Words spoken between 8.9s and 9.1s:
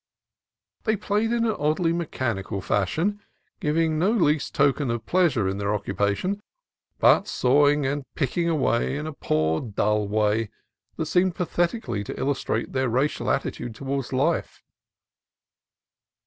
in